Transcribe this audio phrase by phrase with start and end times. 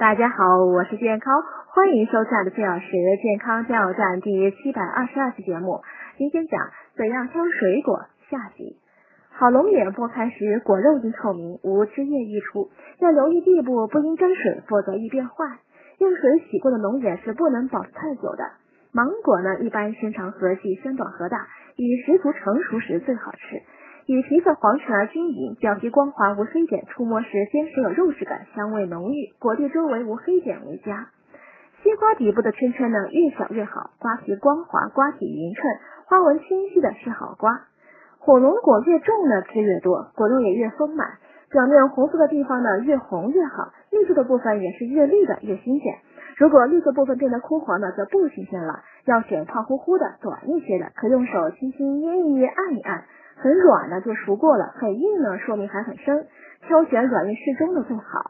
[0.00, 1.42] 大家好，我是健康，
[1.74, 2.88] 欢迎收看的四小时
[3.22, 5.82] 健康加油站第七百二十二期节目。
[6.16, 6.58] 今天讲
[6.96, 8.78] 怎样挑水果下集。
[9.28, 15.44] 好龙眼剥开时果肉应透明，无汁液溢出，要留意地部不应沾水，否则易变坏。
[15.98, 18.52] 用水洗过的龙眼是不能保持太久的。
[18.92, 21.46] 芒果呢，一般身长核细，身短核大，
[21.76, 23.60] 以十足成熟时最好吃。
[24.10, 31.10] 以皮色黄橙而均匀，表皮光滑无黑点，触摸时坚实有肉质感，香味浓郁，果蒂周围无黑点为佳。
[31.80, 35.64] 西瓜底部的圈圈呢，越小越好，瓜皮光滑，瓜体匀称，
[36.06, 37.66] 花纹清晰的是好瓜。
[38.18, 41.06] 火龙果越重呢，汁越多，果肉也越丰满，
[41.48, 45.94] 表面红色的地方呢越红越好，绿色的部分也是越绿的越新鲜。
[46.36, 48.80] 如果绿色部分变得枯黄呢，则不新鲜了。
[49.04, 53.04] 要选胖乎乎的、短一些的，可用手轻轻捏一捏、按一按。
[53.42, 56.26] 很软呢就熟过了，很硬呢说明还很生，
[56.66, 58.29] 挑选软硬适中的最好。